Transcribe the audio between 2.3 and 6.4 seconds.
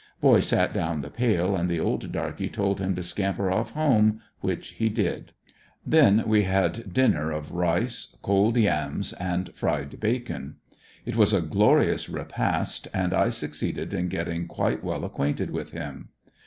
told him to scamper off home— which he did Then